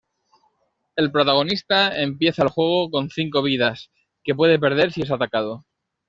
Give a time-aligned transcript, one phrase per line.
[0.95, 3.91] El protagonista empieza el juego con cinco vidas,
[4.23, 5.63] que puede perder si es atacado.